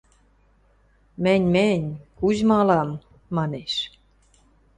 [1.23, 2.89] –Мӹнь, мӹнь– Кузьма ылам,–
[3.35, 3.73] манеш.